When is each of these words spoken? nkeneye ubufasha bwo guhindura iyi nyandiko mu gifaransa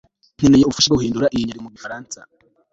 nkeneye 0.37 0.63
ubufasha 0.65 0.89
bwo 0.89 0.97
guhindura 0.99 1.31
iyi 1.33 1.45
nyandiko 1.47 1.63
mu 1.65 1.73
gifaransa 1.75 2.19